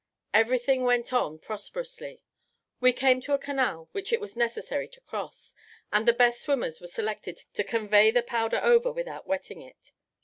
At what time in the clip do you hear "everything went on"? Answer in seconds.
0.33-1.37